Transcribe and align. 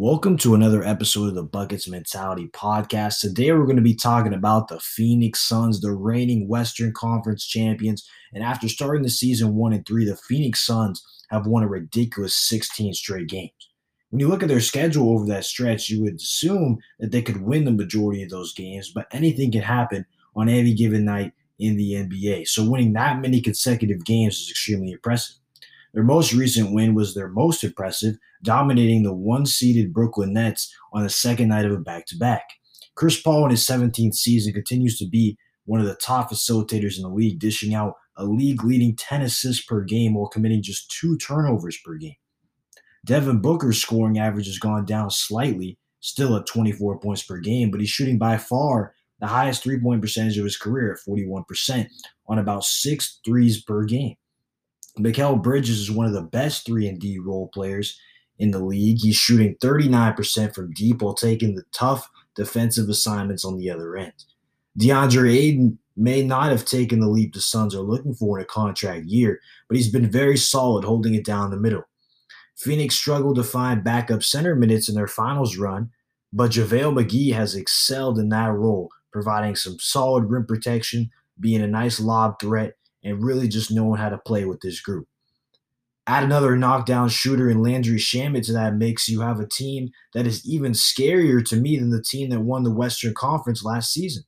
Welcome 0.00 0.36
to 0.38 0.54
another 0.54 0.84
episode 0.84 1.26
of 1.26 1.34
the 1.34 1.42
Buckets 1.42 1.88
Mentality 1.88 2.46
Podcast. 2.54 3.18
Today 3.18 3.50
we're 3.50 3.64
going 3.64 3.74
to 3.74 3.82
be 3.82 3.96
talking 3.96 4.32
about 4.32 4.68
the 4.68 4.78
Phoenix 4.78 5.40
Suns, 5.40 5.80
the 5.80 5.90
reigning 5.90 6.46
Western 6.46 6.92
Conference 6.92 7.44
champions. 7.44 8.08
And 8.32 8.44
after 8.44 8.68
starting 8.68 9.02
the 9.02 9.10
season 9.10 9.56
one 9.56 9.72
and 9.72 9.84
three, 9.84 10.04
the 10.04 10.14
Phoenix 10.14 10.64
Suns 10.64 11.04
have 11.30 11.48
won 11.48 11.64
a 11.64 11.68
ridiculous 11.68 12.38
16 12.38 12.94
straight 12.94 13.26
games. 13.26 13.50
When 14.10 14.20
you 14.20 14.28
look 14.28 14.44
at 14.44 14.48
their 14.48 14.60
schedule 14.60 15.10
over 15.10 15.26
that 15.26 15.44
stretch, 15.44 15.90
you 15.90 16.04
would 16.04 16.14
assume 16.14 16.78
that 17.00 17.10
they 17.10 17.20
could 17.20 17.42
win 17.42 17.64
the 17.64 17.72
majority 17.72 18.22
of 18.22 18.30
those 18.30 18.54
games, 18.54 18.92
but 18.94 19.08
anything 19.10 19.50
can 19.50 19.62
happen 19.62 20.06
on 20.36 20.48
any 20.48 20.74
given 20.74 21.06
night 21.06 21.32
in 21.58 21.76
the 21.76 21.94
NBA. 21.94 22.46
So 22.46 22.70
winning 22.70 22.92
that 22.92 23.20
many 23.20 23.40
consecutive 23.40 24.04
games 24.04 24.36
is 24.42 24.50
extremely 24.50 24.92
impressive. 24.92 25.38
Their 25.98 26.04
most 26.04 26.32
recent 26.32 26.72
win 26.72 26.94
was 26.94 27.12
their 27.16 27.26
most 27.26 27.64
impressive, 27.64 28.18
dominating 28.44 29.02
the 29.02 29.12
one 29.12 29.46
seeded 29.46 29.92
Brooklyn 29.92 30.32
Nets 30.32 30.72
on 30.92 31.02
the 31.02 31.10
second 31.10 31.48
night 31.48 31.64
of 31.64 31.72
a 31.72 31.78
back 31.78 32.06
to 32.06 32.16
back. 32.16 32.44
Chris 32.94 33.20
Paul 33.20 33.46
in 33.46 33.50
his 33.50 33.66
17th 33.66 34.14
season 34.14 34.52
continues 34.52 34.96
to 34.98 35.08
be 35.08 35.36
one 35.64 35.80
of 35.80 35.86
the 35.88 35.96
top 35.96 36.30
facilitators 36.30 36.98
in 36.98 37.02
the 37.02 37.08
league, 37.08 37.40
dishing 37.40 37.74
out 37.74 37.94
a 38.16 38.24
league 38.24 38.62
leading 38.62 38.94
10 38.94 39.22
assists 39.22 39.64
per 39.64 39.82
game 39.82 40.14
while 40.14 40.28
committing 40.28 40.62
just 40.62 40.88
two 40.88 41.16
turnovers 41.18 41.76
per 41.84 41.96
game. 41.96 42.14
Devin 43.04 43.40
Booker's 43.40 43.82
scoring 43.82 44.20
average 44.20 44.46
has 44.46 44.60
gone 44.60 44.84
down 44.84 45.10
slightly, 45.10 45.80
still 45.98 46.36
at 46.36 46.46
24 46.46 47.00
points 47.00 47.24
per 47.24 47.38
game, 47.40 47.72
but 47.72 47.80
he's 47.80 47.90
shooting 47.90 48.18
by 48.18 48.38
far 48.38 48.94
the 49.18 49.26
highest 49.26 49.64
three 49.64 49.80
point 49.80 50.00
percentage 50.00 50.38
of 50.38 50.44
his 50.44 50.56
career 50.56 50.92
at 50.92 51.00
41% 51.04 51.88
on 52.28 52.38
about 52.38 52.62
six 52.62 53.18
threes 53.24 53.64
per 53.64 53.82
game. 53.82 54.14
Mikal 54.98 55.42
Bridges 55.42 55.80
is 55.80 55.90
one 55.90 56.06
of 56.06 56.12
the 56.12 56.22
best 56.22 56.66
3 56.66 56.88
and 56.88 57.00
D 57.00 57.18
role 57.18 57.48
players 57.48 57.98
in 58.38 58.50
the 58.50 58.58
league. 58.58 58.98
He's 59.00 59.16
shooting 59.16 59.56
39% 59.56 60.54
from 60.54 60.72
deep 60.72 61.02
while 61.02 61.14
taking 61.14 61.54
the 61.54 61.64
tough 61.72 62.08
defensive 62.34 62.88
assignments 62.88 63.44
on 63.44 63.56
the 63.56 63.70
other 63.70 63.96
end. 63.96 64.12
DeAndre 64.78 65.34
Ayton 65.34 65.78
may 65.96 66.22
not 66.22 66.50
have 66.50 66.64
taken 66.64 67.00
the 67.00 67.08
leap 67.08 67.34
the 67.34 67.40
Suns 67.40 67.74
are 67.74 67.80
looking 67.80 68.14
for 68.14 68.38
in 68.38 68.44
a 68.44 68.46
contract 68.46 69.06
year, 69.06 69.40
but 69.68 69.76
he's 69.76 69.90
been 69.90 70.10
very 70.10 70.36
solid 70.36 70.84
holding 70.84 71.14
it 71.14 71.24
down 71.24 71.50
the 71.50 71.56
middle. 71.56 71.82
Phoenix 72.56 72.94
struggled 72.94 73.36
to 73.36 73.44
find 73.44 73.84
backup 73.84 74.22
center 74.22 74.54
minutes 74.54 74.88
in 74.88 74.94
their 74.94 75.08
finals 75.08 75.56
run, 75.56 75.90
but 76.32 76.52
JaVale 76.52 77.04
McGee 77.04 77.32
has 77.32 77.54
excelled 77.54 78.18
in 78.18 78.28
that 78.28 78.52
role, 78.52 78.90
providing 79.12 79.56
some 79.56 79.78
solid 79.80 80.24
rim 80.24 80.46
protection, 80.46 81.10
being 81.40 81.62
a 81.62 81.66
nice 81.66 82.00
lob 82.00 82.38
threat, 82.40 82.74
and 83.04 83.22
really 83.22 83.48
just 83.48 83.70
knowing 83.70 83.98
how 83.98 84.08
to 84.08 84.18
play 84.18 84.44
with 84.44 84.60
this 84.60 84.80
group. 84.80 85.06
Add 86.06 86.24
another 86.24 86.56
knockdown 86.56 87.10
shooter 87.10 87.50
in 87.50 87.62
Landry 87.62 87.98
Shamet 87.98 88.46
to 88.46 88.52
that 88.54 88.76
mix, 88.76 89.08
you 89.08 89.20
have 89.20 89.40
a 89.40 89.46
team 89.46 89.90
that 90.14 90.26
is 90.26 90.48
even 90.48 90.72
scarier 90.72 91.44
to 91.48 91.56
me 91.56 91.78
than 91.78 91.90
the 91.90 92.02
team 92.02 92.30
that 92.30 92.40
won 92.40 92.62
the 92.62 92.72
Western 92.72 93.12
Conference 93.14 93.62
last 93.62 93.92
season. 93.92 94.24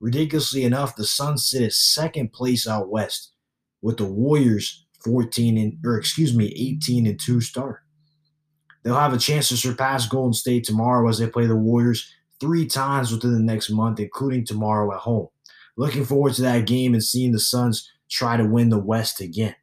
Ridiculously 0.00 0.64
enough, 0.64 0.96
the 0.96 1.04
Suns 1.04 1.48
sit 1.48 1.62
at 1.62 1.72
second 1.72 2.32
place 2.32 2.66
out 2.66 2.90
west, 2.90 3.32
with 3.82 3.98
the 3.98 4.04
Warriors 4.04 4.84
14 5.04 5.56
and 5.58 5.78
or 5.84 5.96
excuse 5.96 6.34
me, 6.34 6.46
18 6.46 7.06
and 7.06 7.20
2 7.20 7.40
start. 7.40 7.80
They'll 8.82 8.96
have 8.96 9.12
a 9.12 9.18
chance 9.18 9.48
to 9.48 9.56
surpass 9.56 10.08
Golden 10.08 10.32
State 10.32 10.64
tomorrow 10.64 11.08
as 11.08 11.18
they 11.18 11.28
play 11.28 11.46
the 11.46 11.54
Warriors 11.54 12.12
three 12.40 12.66
times 12.66 13.12
within 13.12 13.32
the 13.32 13.38
next 13.38 13.70
month, 13.70 14.00
including 14.00 14.44
tomorrow 14.44 14.92
at 14.92 15.00
home. 15.00 15.28
Looking 15.76 16.04
forward 16.04 16.34
to 16.34 16.42
that 16.42 16.66
game 16.66 16.94
and 16.94 17.02
seeing 17.02 17.32
the 17.32 17.38
Suns 17.38 17.88
try 18.12 18.36
to 18.36 18.44
win 18.44 18.68
the 18.68 18.78
West 18.78 19.20
again. 19.20 19.54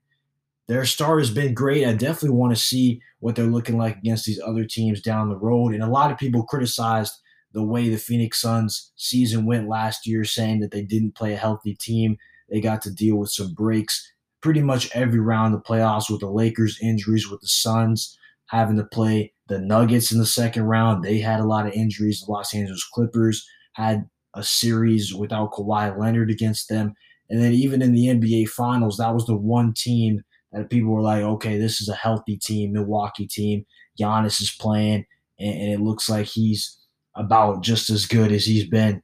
Their 0.67 0.85
start 0.85 1.19
has 1.19 1.31
been 1.31 1.53
great. 1.53 1.85
I 1.85 1.93
definitely 1.93 2.37
want 2.37 2.55
to 2.55 2.61
see 2.61 3.01
what 3.19 3.35
they're 3.35 3.45
looking 3.45 3.77
like 3.77 3.97
against 3.97 4.25
these 4.25 4.39
other 4.39 4.65
teams 4.65 5.01
down 5.01 5.29
the 5.29 5.37
road. 5.37 5.73
And 5.73 5.83
a 5.83 5.87
lot 5.87 6.11
of 6.11 6.17
people 6.17 6.43
criticized 6.43 7.13
the 7.53 7.63
way 7.63 7.89
the 7.89 7.97
Phoenix 7.97 8.39
Suns 8.39 8.91
season 8.95 9.45
went 9.45 9.67
last 9.67 10.05
year, 10.05 10.23
saying 10.23 10.59
that 10.59 10.71
they 10.71 10.83
didn't 10.83 11.15
play 11.15 11.33
a 11.33 11.37
healthy 11.37 11.75
team. 11.75 12.17
They 12.49 12.61
got 12.61 12.81
to 12.83 12.93
deal 12.93 13.15
with 13.15 13.31
some 13.31 13.53
breaks 13.53 14.11
pretty 14.41 14.61
much 14.61 14.89
every 14.95 15.19
round 15.19 15.53
of 15.53 15.61
the 15.61 15.67
playoffs 15.67 16.09
with 16.09 16.21
the 16.21 16.29
Lakers 16.29 16.79
injuries, 16.81 17.29
with 17.29 17.41
the 17.41 17.47
Suns 17.47 18.17
having 18.47 18.77
to 18.77 18.83
play 18.85 19.33
the 19.47 19.59
Nuggets 19.59 20.11
in 20.11 20.19
the 20.19 20.25
second 20.25 20.63
round. 20.63 21.03
They 21.03 21.19
had 21.19 21.39
a 21.39 21.45
lot 21.45 21.67
of 21.67 21.73
injuries. 21.73 22.21
The 22.21 22.31
Los 22.31 22.53
Angeles 22.53 22.87
Clippers 22.93 23.47
had 23.73 24.07
a 24.35 24.43
series 24.43 25.13
without 25.13 25.51
Kawhi 25.51 25.97
Leonard 25.97 26.29
against 26.29 26.69
them. 26.69 26.93
And 27.29 27.41
then 27.41 27.53
even 27.53 27.81
in 27.81 27.93
the 27.93 28.07
NBA 28.07 28.49
Finals, 28.49 28.97
that 28.97 29.13
was 29.13 29.25
the 29.25 29.35
one 29.35 29.73
team 29.73 30.23
that 30.51 30.69
people 30.69 30.89
were 30.89 31.01
like, 31.01 31.21
okay, 31.21 31.57
this 31.57 31.79
is 31.79 31.89
a 31.89 31.95
healthy 31.95 32.37
team, 32.37 32.73
Milwaukee 32.73 33.27
team. 33.27 33.65
Giannis 33.99 34.41
is 34.41 34.55
playing, 34.59 35.05
and, 35.39 35.61
and 35.61 35.71
it 35.73 35.81
looks 35.81 36.09
like 36.09 36.25
he's 36.25 36.77
about 37.15 37.61
just 37.61 37.89
as 37.89 38.05
good 38.05 38.31
as 38.31 38.45
he's 38.45 38.67
been 38.67 39.03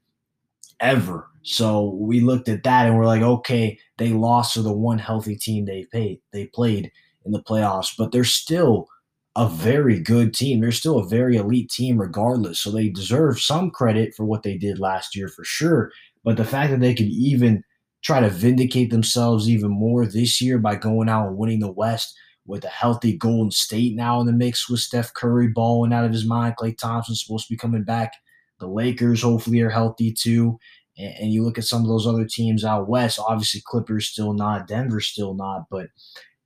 ever. 0.80 1.28
So 1.44 1.96
we 2.00 2.22
looked 2.22 2.50
at 2.50 2.64
that 2.64 2.88
and 2.88 2.98
we're 2.98 3.06
like, 3.06 3.22
okay, 3.22 3.78
they 3.98 4.10
lost 4.10 4.54
to 4.54 4.62
the 4.62 4.74
one 4.74 4.98
healthy 4.98 5.36
team 5.36 5.66
they 5.66 5.86
paid 5.92 6.20
they 6.34 6.48
played 6.48 6.92
in 7.26 7.32
the 7.32 7.44
playoffs, 7.44 7.94
but 7.98 8.12
they're 8.12 8.24
still 8.24 8.88
a 9.36 9.50
very 9.50 10.00
good 10.00 10.34
team. 10.34 10.62
They're 10.62 10.72
still 10.72 11.00
a 11.00 11.08
very 11.08 11.36
elite 11.36 11.70
team 11.70 12.00
regardless. 12.00 12.60
So 12.60 12.72
they 12.72 12.90
deserve 12.90 13.40
some 13.40 13.70
credit 13.70 14.16
for 14.16 14.26
what 14.26 14.44
they 14.44 14.58
did 14.58 14.80
last 14.80 15.16
year 15.16 15.28
for 15.28 15.44
sure. 15.44 15.92
But 16.24 16.38
the 16.38 16.46
fact 16.46 16.72
that 16.72 16.80
they 16.80 16.96
could 16.96 17.08
even 17.08 17.64
try 18.06 18.20
to 18.20 18.30
vindicate 18.30 18.92
themselves 18.92 19.50
even 19.50 19.72
more 19.72 20.06
this 20.06 20.40
year 20.40 20.60
by 20.60 20.76
going 20.76 21.10
out 21.10 21.28
and 21.28 21.38
winning 21.38 21.60
the 21.60 21.72
West 21.72 22.16
with 22.46 22.64
a 22.64 22.70
healthy 22.70 23.18
Golden 23.18 23.50
State 23.50 23.96
now 23.96 24.22
in 24.22 24.28
the 24.28 24.32
mix 24.32 24.70
with 24.70 24.80
Steph 24.80 25.12
Curry 25.16 25.48
balling 25.48 25.92
out 25.92 26.06
of 26.06 26.12
his 26.12 26.24
mind. 26.24 26.56
Klay 26.56 26.78
Thompson's 26.78 27.24
supposed 27.24 27.48
to 27.48 27.54
be 27.54 27.58
coming 27.58 27.84
back. 27.84 28.14
The 28.60 28.68
Lakers 28.68 29.24
hopefully 29.24 29.60
are 29.62 29.72
healthy 29.72 30.14
too. 30.14 30.60
And, 31.00 31.16
and 31.16 31.34
you 31.34 31.44
look 31.44 31.58
at 31.58 31.64
some 31.64 31.82
of 31.82 31.88
those 31.88 32.06
other 32.06 32.26
teams 32.26 32.64
out 32.64 32.88
west, 32.88 33.20
obviously 33.20 33.64
Clippers 33.66 34.08
still 34.08 34.34
not, 34.34 34.68
Denver 34.68 35.02
still 35.02 35.34
not, 35.34 35.64
but 35.72 35.88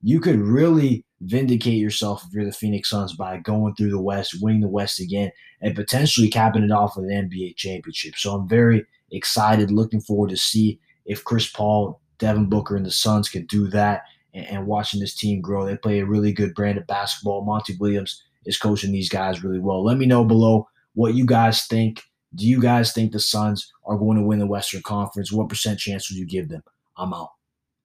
you 0.02 0.22
could 0.22 0.40
really 0.40 1.06
vindicate 1.20 1.78
yourself 1.78 2.24
if 2.26 2.34
you're 2.34 2.46
the 2.46 2.54
Phoenix 2.54 2.90
Suns 2.90 3.14
by 3.18 3.36
going 3.36 3.76
through 3.76 3.90
the 3.90 4.02
West, 4.02 4.38
winning 4.42 4.62
the 4.62 4.70
West 4.70 5.02
again, 5.02 5.30
and 5.62 5.76
potentially 5.76 6.30
capping 6.30 6.64
it 6.64 6.72
off 6.72 6.96
with 6.96 7.10
an 7.10 7.30
NBA 7.30 7.58
championship. 7.58 8.16
So 8.16 8.34
I'm 8.34 8.48
very 8.48 8.86
excited, 9.12 9.72
looking 9.72 10.00
forward 10.00 10.30
to 10.30 10.38
see 10.38 10.80
if 11.10 11.26
Chris 11.26 11.50
Paul, 11.50 12.00
Devin 12.20 12.48
Booker, 12.48 12.78
and 12.78 12.86
the 12.86 12.92
Suns 12.92 13.28
can 13.28 13.46
do 13.48 13.68
that 13.68 14.04
and, 14.34 14.46
and 14.48 14.68
watching 14.68 15.02
this 15.02 15.16
team 15.16 15.42
grow. 15.42 15.66
They 15.66 15.76
play 15.76 16.00
a 16.00 16.06
really 16.06 16.32
good 16.32 16.54
brand 16.54 16.78
of 16.78 16.88
basketball. 16.88 17.44
Monty 17.44 17.76
Williams 17.78 18.24
is 18.46 18.58
coaching 18.58 18.92
these 18.92 19.10
guys 19.10 19.44
really 19.44 19.60
well. 19.60 19.84
Let 19.84 19.98
me 19.98 20.06
know 20.06 20.24
below 20.24 20.70
what 20.94 21.16
you 21.16 21.26
guys 21.26 21.66
think. 21.66 22.04
Do 22.36 22.46
you 22.46 22.62
guys 22.62 22.94
think 22.94 23.12
the 23.12 23.20
Suns 23.20 23.74
are 23.86 23.98
going 23.98 24.18
to 24.18 24.24
win 24.24 24.38
the 24.38 24.46
Western 24.46 24.84
Conference? 24.84 25.32
What 25.32 25.50
percent 25.50 25.80
chance 25.80 26.10
would 26.10 26.18
you 26.18 26.28
give 26.28 26.48
them? 26.48 26.62
I'm 26.96 27.14
out. 27.14 27.32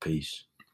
Peace. 0.00 0.44